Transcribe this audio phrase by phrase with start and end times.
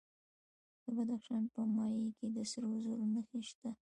[0.83, 3.69] د بدخشان په مایمي کې د سرو زرو نښې شته.